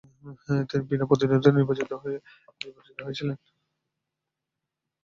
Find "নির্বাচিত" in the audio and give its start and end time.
1.57-1.91